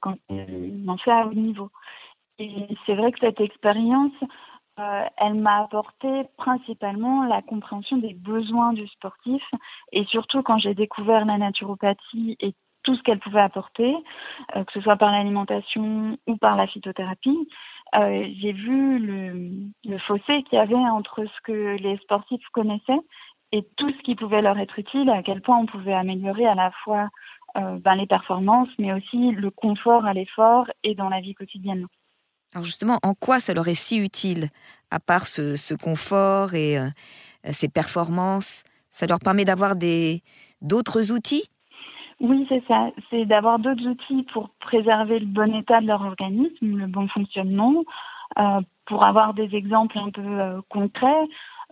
quand 0.00 0.16
on 0.28 0.88
en 0.88 0.96
fait 0.98 1.10
à 1.10 1.26
haut 1.26 1.34
niveau. 1.34 1.70
Et 2.38 2.66
c'est 2.86 2.94
vrai 2.94 3.12
que 3.12 3.20
cette 3.20 3.40
expérience, 3.40 4.12
euh, 4.80 5.04
elle 5.18 5.34
m'a 5.34 5.64
apporté 5.64 6.24
principalement 6.38 7.24
la 7.24 7.42
compréhension 7.42 7.98
des 7.98 8.14
besoins 8.14 8.72
du 8.72 8.86
sportif 8.88 9.42
et 9.92 10.04
surtout 10.06 10.42
quand 10.42 10.58
j'ai 10.58 10.74
découvert 10.74 11.26
la 11.26 11.36
naturopathie 11.36 12.38
et 12.40 12.54
tout 12.82 12.96
ce 12.96 13.02
qu'elle 13.02 13.18
pouvait 13.18 13.40
apporter, 13.40 13.94
euh, 14.56 14.64
que 14.64 14.72
ce 14.72 14.80
soit 14.80 14.96
par 14.96 15.12
l'alimentation 15.12 16.18
ou 16.26 16.36
par 16.36 16.56
la 16.56 16.66
phytothérapie, 16.66 17.48
euh, 17.94 18.26
j'ai 18.40 18.52
vu 18.52 18.98
le, 18.98 19.98
fossé 20.06 20.42
qu'il 20.44 20.58
y 20.58 20.62
avait 20.62 20.74
entre 20.74 21.24
ce 21.24 21.40
que 21.44 21.76
les 21.76 21.96
sportifs 21.98 22.46
connaissaient 22.52 23.00
et 23.52 23.66
tout 23.76 23.90
ce 23.90 24.02
qui 24.02 24.14
pouvait 24.14 24.42
leur 24.42 24.58
être 24.58 24.78
utile, 24.78 25.10
à 25.10 25.22
quel 25.22 25.42
point 25.42 25.58
on 25.58 25.66
pouvait 25.66 25.94
améliorer 25.94 26.46
à 26.46 26.54
la 26.54 26.70
fois 26.84 27.08
ben, 27.56 27.96
les 27.96 28.06
performances, 28.06 28.68
mais 28.78 28.92
aussi 28.92 29.32
le 29.32 29.50
confort 29.50 30.06
à 30.06 30.12
l'effort 30.12 30.66
et 30.84 30.94
dans 30.94 31.08
la 31.08 31.20
vie 31.20 31.34
quotidienne. 31.34 31.88
Alors 32.52 32.64
justement, 32.64 32.98
en 33.02 33.14
quoi 33.14 33.38
ça 33.38 33.54
leur 33.54 33.68
est 33.68 33.76
si 33.76 33.98
utile, 33.98 34.48
à 34.90 34.98
part 34.98 35.26
ce, 35.28 35.74
confort 35.74 36.54
et 36.54 36.78
euh, 36.78 36.88
ces 37.52 37.68
performances? 37.68 38.64
Ça 38.90 39.06
leur 39.06 39.20
permet 39.20 39.44
d'avoir 39.44 39.76
d'autres 39.76 41.12
outils? 41.12 41.48
Oui, 42.20 42.46
c'est 42.48 42.62
ça. 42.68 42.90
C'est 43.08 43.24
d'avoir 43.24 43.58
d'autres 43.58 43.86
outils 43.86 44.24
pour 44.32 44.50
préserver 44.60 45.18
le 45.18 45.26
bon 45.26 45.54
état 45.54 45.80
de 45.80 45.86
leur 45.86 46.02
organisme, 46.02 46.76
le 46.76 46.86
bon 46.86 47.08
fonctionnement. 47.08 47.84
Euh, 48.38 48.60
pour 48.86 49.04
avoir 49.04 49.34
des 49.34 49.54
exemples 49.54 49.98
un 49.98 50.10
peu 50.10 50.22
euh, 50.22 50.60
concrets, 50.68 51.26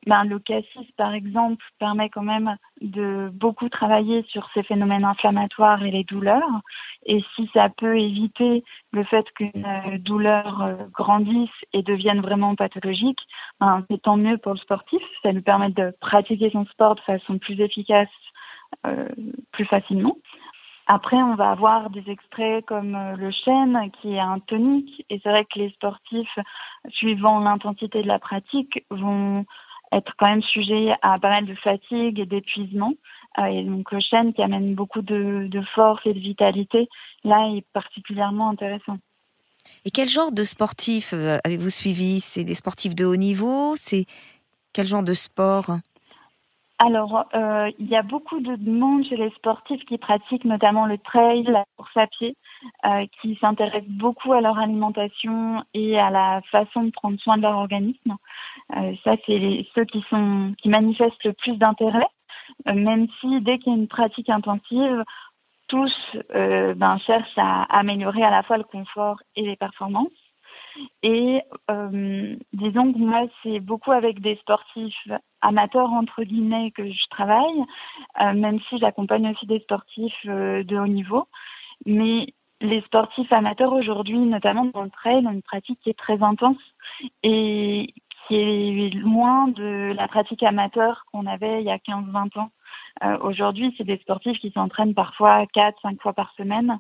ben, 0.07 0.25
le 0.25 0.39
cassis, 0.39 0.91
par 0.97 1.13
exemple, 1.13 1.65
permet 1.79 2.09
quand 2.09 2.23
même 2.23 2.57
de 2.81 3.31
beaucoup 3.33 3.69
travailler 3.69 4.25
sur 4.29 4.49
ces 4.55 4.63
phénomènes 4.63 5.05
inflammatoires 5.05 5.83
et 5.83 5.91
les 5.91 6.05
douleurs. 6.05 6.61
Et 7.07 7.23
si 7.35 7.51
ça 7.53 7.69
peut 7.69 7.99
éviter 7.99 8.65
le 8.93 9.05
fait 9.05 9.27
qu'une 9.35 9.67
euh, 9.67 9.99
douleur 9.99 10.63
euh, 10.63 10.75
grandisse 10.93 11.51
et 11.73 11.83
devienne 11.83 12.21
vraiment 12.21 12.55
pathologique, 12.55 13.21
ben, 13.61 13.85
c'est 13.91 14.03
tant 14.03 14.17
mieux 14.17 14.39
pour 14.39 14.53
le 14.53 14.59
sportif. 14.59 15.03
Ça 15.23 15.33
lui 15.33 15.43
permet 15.43 15.71
de 15.71 15.93
pratiquer 16.01 16.51
son 16.51 16.65
sport 16.67 16.95
de 16.95 17.01
façon 17.01 17.39
plus 17.39 17.61
efficace, 17.61 18.09
euh, 18.87 19.09
plus 19.53 19.65
facilement. 19.67 20.17
Après, 20.91 21.17
on 21.17 21.35
va 21.35 21.51
avoir 21.51 21.91
des 21.91 22.03
extraits 22.09 22.65
comme 22.65 22.97
le 23.17 23.31
chêne, 23.31 23.79
qui 24.01 24.15
est 24.15 24.21
un 24.21 24.41
tonique. 24.41 25.05
Et 25.11 25.21
c'est 25.23 25.29
vrai 25.29 25.45
que 25.45 25.59
les 25.59 25.71
sportifs, 25.73 26.39
suivant 26.89 27.41
l'intensité 27.41 28.03
de 28.03 28.09
la 28.09 28.19
pratique, 28.19 28.85
vont 28.91 29.45
être 29.93 30.13
quand 30.19 30.29
même 30.29 30.43
sujet 30.43 30.93
à 31.03 31.19
pas 31.19 31.29
mal 31.29 31.47
de 31.47 31.55
fatigue 31.55 32.19
et 32.19 32.27
d'épuisement. 32.27 32.95
Euh, 33.39 33.45
et 33.45 33.63
donc 33.65 33.91
le 33.93 34.01
chêne 34.01 34.33
qui 34.33 34.43
amène 34.43 34.75
beaucoup 34.75 35.03
de, 35.03 35.49
force 35.75 36.01
et 36.07 36.15
de 36.15 36.19
vitalité, 36.19 36.89
là 37.25 37.51
est 37.55 37.65
particulièrement 37.73 38.51
intéressant. 38.51 38.99
Et 39.85 39.91
quel 39.91 40.09
genre 40.09 40.33
de 40.33 40.45
sportifs 40.45 41.13
euh, 41.13 41.39
avez-vous 41.45 41.71
suivi? 41.71 42.21
C'est 42.21 42.45
des 42.45 42.55
sportifs 42.55 42.95
de 42.95 43.05
haut 43.05 43.17
niveau? 43.17 43.77
C'est 43.77 44.07
quel 44.73 44.87
genre 44.87 45.03
de 45.03 45.15
sport? 45.15 45.79
Alors, 46.79 47.27
euh, 47.35 47.71
il 47.81 47.89
y 47.89 47.97
a 47.97 48.03
beaucoup 48.03 48.39
de 48.39 48.57
monde 48.71 49.05
chez 49.05 49.17
les 49.17 49.31
sportifs 49.31 49.85
qui 49.87 49.99
pratiquent 49.99 50.45
notamment 50.45 50.87
le 50.87 50.97
trail, 50.99 51.43
la 51.43 51.65
course 51.77 51.97
à 51.97 52.07
pied, 52.07 52.37
qui 53.21 53.37
s'intéressent 53.41 53.91
beaucoup 53.91 54.33
à 54.33 54.41
leur 54.41 54.59
alimentation 54.59 55.65
et 55.75 55.99
à 55.99 56.11
la 56.11 56.41
façon 56.53 56.85
de 56.85 56.91
prendre 56.91 57.19
soin 57.19 57.37
de 57.37 57.43
leur 57.43 57.57
organisme. 57.57 58.17
Euh, 58.77 58.95
ça, 59.05 59.17
c'est 59.27 59.67
ceux 59.75 59.85
qui, 59.85 60.05
sont, 60.11 60.55
qui 60.59 60.69
manifestent 60.69 61.25
le 61.25 61.33
plus 61.33 61.57
d'intérêt, 61.57 62.07
euh, 62.67 62.75
même 62.75 63.07
si 63.21 63.41
dès 63.41 63.59
qu'il 63.59 63.73
y 63.73 63.77
a 63.77 63.79
une 63.79 63.89
pratique 63.89 64.29
intensive, 64.29 65.05
tous 65.69 65.95
euh, 66.35 66.75
ben, 66.75 66.99
cherchent 66.99 67.39
à 67.39 67.63
améliorer 67.79 68.23
à 68.23 68.31
la 68.31 68.43
fois 68.43 68.59
le 68.59 68.65
confort 68.65 69.21
et 69.37 69.43
les 69.43 69.57
performances. 69.57 70.09
Et 71.03 71.43
euh, 71.71 72.37
disons 72.53 72.93
que 72.93 72.99
moi, 72.99 73.27
c'est 73.43 73.61
beaucoup 73.61 73.93
avec 73.93 74.21
des 74.21 74.37
sportifs 74.37 75.09
amateurs, 75.41 75.93
entre 75.93 76.23
guillemets, 76.23 76.71
que 76.73 76.91
je 76.91 77.09
travaille, 77.11 77.65
euh, 78.21 78.33
même 78.35 78.61
si 78.69 78.79
j'accompagne 78.79 79.31
aussi 79.31 79.47
des 79.47 79.61
sportifs 79.61 80.15
euh, 80.27 80.63
de 80.65 80.77
haut 80.77 80.87
niveau. 80.87 81.29
Mais 81.87 82.27
les 82.61 82.81
sportifs 82.83 83.33
amateurs 83.33 83.73
aujourd'hui, 83.73 84.19
notamment 84.19 84.65
dans 84.67 84.83
le 84.83 84.91
trail, 84.91 85.27
ont 85.27 85.31
une 85.31 85.43
pratique 85.43 85.79
qui 85.81 85.91
est 85.91 85.99
très 85.99 86.23
intense 86.23 86.57
et 87.23 87.95
qui 88.27 88.35
est 88.35 88.95
loin 88.95 89.49
de 89.49 89.93
la 89.97 90.09
pratique 90.09 90.43
amateur 90.43 91.05
qu'on 91.11 91.27
avait 91.27 91.61
il 91.61 91.67
y 91.67 91.71
a 91.71 91.79
15-20 91.79 92.39
ans. 92.39 92.51
Euh, 93.05 93.17
Aujourd'hui, 93.21 93.75
c'est 93.79 93.85
des 93.85 93.99
sportifs 93.99 94.39
qui 94.39 94.51
s'entraînent 94.51 94.95
parfois 94.95 95.45
4-5 95.55 96.01
fois 96.01 96.13
par 96.13 96.33
semaine, 96.37 96.79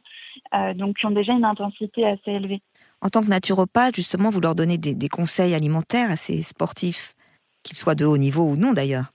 euh, 0.54 0.74
donc 0.74 0.98
qui 0.98 1.06
ont 1.06 1.10
déjà 1.10 1.32
une 1.32 1.44
intensité 1.44 2.04
assez 2.06 2.32
élevée. 2.32 2.60
En 3.02 3.08
tant 3.08 3.22
que 3.22 3.28
naturopathe, 3.28 3.96
justement, 3.96 4.30
vous 4.30 4.40
leur 4.40 4.54
donnez 4.54 4.78
des, 4.78 5.08
conseils 5.08 5.54
alimentaires 5.54 6.10
à 6.10 6.16
ces 6.16 6.42
sportifs, 6.42 7.14
qu'ils 7.62 7.76
soient 7.76 7.94
de 7.94 8.04
haut 8.04 8.18
niveau 8.18 8.42
ou 8.42 8.56
non 8.56 8.72
d'ailleurs 8.72 9.12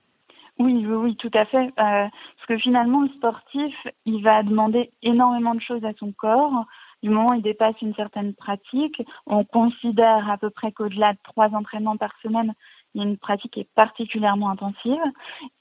oui, 0.59 0.85
oui, 0.85 0.95
oui, 0.95 1.15
tout 1.15 1.31
à 1.33 1.45
fait. 1.45 1.65
Euh, 1.65 1.71
parce 1.77 2.47
que 2.47 2.57
finalement, 2.59 3.01
le 3.01 3.09
sportif, 3.09 3.73
il 4.05 4.21
va 4.21 4.43
demander 4.43 4.91
énormément 5.01 5.55
de 5.55 5.59
choses 5.59 5.83
à 5.83 5.93
son 5.97 6.11
corps 6.11 6.67
du 7.03 7.09
moment 7.09 7.31
où 7.31 7.33
il 7.33 7.41
dépasse 7.41 7.75
une 7.81 7.93
certaine 7.95 8.33
pratique, 8.33 9.03
on 9.27 9.43
considère 9.43 10.29
à 10.31 10.37
peu 10.37 10.49
près 10.49 10.71
qu'au-delà 10.71 11.13
de 11.13 11.19
trois 11.23 11.49
entraînements 11.49 11.97
par 11.97 12.13
semaine, 12.23 12.53
il 12.93 13.01
y 13.01 13.05
a 13.05 13.07
une 13.07 13.17
pratique 13.17 13.53
qui 13.53 13.61
est 13.61 13.69
particulièrement 13.75 14.49
intensive 14.49 15.01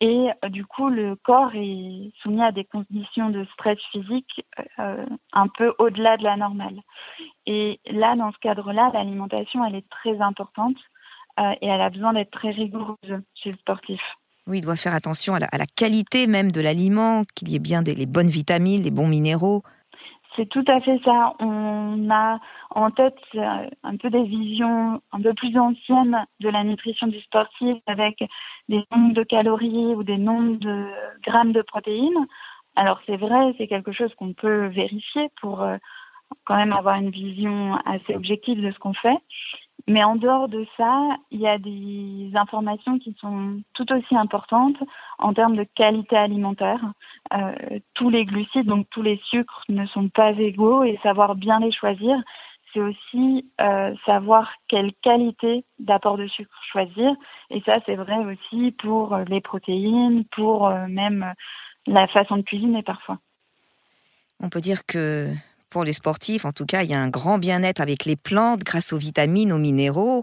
et 0.00 0.28
euh, 0.44 0.48
du 0.48 0.64
coup 0.64 0.88
le 0.88 1.16
corps 1.16 1.50
est 1.54 2.12
soumis 2.22 2.42
à 2.42 2.52
des 2.52 2.64
conditions 2.64 3.30
de 3.30 3.44
stress 3.54 3.78
physique 3.90 4.44
euh, 4.78 5.06
un 5.32 5.48
peu 5.48 5.74
au-delà 5.78 6.16
de 6.16 6.24
la 6.24 6.36
normale. 6.36 6.80
Et 7.46 7.80
là, 7.90 8.14
dans 8.16 8.32
ce 8.32 8.38
cadre-là, 8.38 8.90
l'alimentation, 8.92 9.64
elle 9.64 9.76
est 9.76 9.88
très 9.88 10.20
importante 10.20 10.76
euh, 11.40 11.52
et 11.60 11.66
elle 11.66 11.80
a 11.80 11.90
besoin 11.90 12.12
d'être 12.12 12.30
très 12.30 12.50
rigoureuse 12.50 13.22
chez 13.34 13.50
le 13.50 13.56
sportif. 13.56 14.00
Oui, 14.46 14.58
il 14.58 14.62
doit 14.62 14.76
faire 14.76 14.94
attention 14.94 15.34
à 15.34 15.38
la, 15.38 15.46
à 15.52 15.58
la 15.58 15.66
qualité 15.66 16.26
même 16.26 16.50
de 16.50 16.60
l'aliment, 16.60 17.22
qu'il 17.34 17.48
y 17.48 17.56
ait 17.56 17.60
bien 17.60 17.82
des, 17.82 17.94
les 17.94 18.06
bonnes 18.06 18.26
vitamines, 18.26 18.82
les 18.82 18.90
bons 18.90 19.08
minéraux. 19.08 19.62
C'est 20.36 20.48
tout 20.48 20.64
à 20.66 20.80
fait 20.80 20.98
ça. 21.04 21.34
On 21.40 22.10
a 22.10 22.38
en 22.74 22.90
tête 22.90 23.18
un 23.34 23.96
peu 23.96 24.10
des 24.10 24.24
visions 24.24 25.00
un 25.12 25.20
peu 25.20 25.34
plus 25.34 25.56
anciennes 25.58 26.26
de 26.40 26.48
la 26.48 26.64
nutrition 26.64 27.06
du 27.06 27.20
sportif 27.20 27.78
avec 27.86 28.22
des 28.68 28.84
nombres 28.90 29.14
de 29.14 29.22
calories 29.22 29.94
ou 29.94 30.02
des 30.02 30.18
nombres 30.18 30.58
de 30.58 30.86
grammes 31.24 31.52
de 31.52 31.62
protéines. 31.62 32.26
Alors 32.76 33.00
c'est 33.06 33.16
vrai, 33.16 33.54
c'est 33.58 33.66
quelque 33.66 33.92
chose 33.92 34.14
qu'on 34.14 34.32
peut 34.32 34.66
vérifier 34.66 35.28
pour 35.40 35.62
euh, 35.62 35.76
quand 36.44 36.56
même 36.56 36.72
avoir 36.72 36.96
une 36.96 37.10
vision 37.10 37.76
assez 37.84 38.14
objective 38.14 38.60
de 38.60 38.70
ce 38.70 38.78
qu'on 38.78 38.94
fait. 38.94 39.18
Mais 39.88 40.04
en 40.04 40.14
dehors 40.14 40.48
de 40.48 40.64
ça, 40.76 41.16
il 41.32 41.40
y 41.40 41.48
a 41.48 41.58
des 41.58 42.30
informations 42.34 42.98
qui 42.98 43.16
sont 43.20 43.60
tout 43.74 43.92
aussi 43.92 44.16
importantes 44.16 44.76
en 45.18 45.34
termes 45.34 45.56
de 45.56 45.66
qualité 45.74 46.16
alimentaire. 46.16 46.80
Euh, 47.32 47.80
tous 47.94 48.08
les 48.08 48.24
glucides, 48.24 48.66
donc 48.66 48.86
tous 48.90 49.02
les 49.02 49.20
sucres, 49.24 49.64
ne 49.68 49.84
sont 49.86 50.08
pas 50.08 50.30
égaux 50.32 50.84
et 50.84 51.00
savoir 51.02 51.34
bien 51.34 51.58
les 51.58 51.72
choisir, 51.72 52.16
c'est 52.72 52.80
aussi 52.80 53.50
euh, 53.60 53.94
savoir 54.06 54.50
quelle 54.68 54.92
qualité 55.02 55.64
d'apport 55.78 56.16
de 56.16 56.26
sucre 56.26 56.50
choisir. 56.70 57.12
Et 57.50 57.60
ça, 57.66 57.78
c'est 57.86 57.96
vrai 57.96 58.16
aussi 58.16 58.72
pour 58.72 59.16
les 59.28 59.40
protéines, 59.40 60.24
pour 60.34 60.68
euh, 60.68 60.86
même 60.88 61.32
la 61.86 62.06
façon 62.08 62.36
de 62.36 62.42
cuisiner 62.42 62.82
parfois. 62.82 63.18
On 64.40 64.48
peut 64.48 64.60
dire 64.60 64.86
que 64.86 65.28
pour 65.70 65.84
les 65.84 65.92
sportifs, 65.92 66.44
en 66.44 66.52
tout 66.52 66.66
cas, 66.66 66.82
il 66.82 66.90
y 66.90 66.94
a 66.94 67.00
un 67.00 67.08
grand 67.08 67.38
bien-être 67.38 67.80
avec 67.80 68.04
les 68.04 68.16
plantes 68.16 68.60
grâce 68.60 68.92
aux 68.92 68.98
vitamines, 68.98 69.52
aux 69.52 69.58
minéraux. 69.58 70.22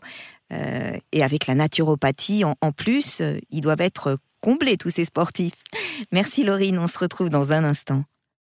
Euh, 0.51 0.97
et 1.11 1.23
avec 1.23 1.45
la 1.47 1.55
naturopathie 1.55 2.43
en, 2.43 2.71
plus, 2.71 3.21
euh, 3.21 3.39
ils 3.51 3.61
doivent 3.61 3.81
être 3.81 4.17
comblés, 4.41 4.77
tous 4.77 4.89
ces 4.89 5.05
sportifs. 5.05 5.63
Merci 6.11 6.43
Laurine, 6.43 6.79
on 6.79 6.87
se 6.87 6.97
retrouve 6.97 7.29
dans 7.29 7.51
un 7.51 7.63
instant. 7.63 8.03